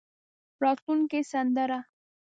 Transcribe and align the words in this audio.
راتلونکې 0.63 1.19
سندره. 1.31 1.79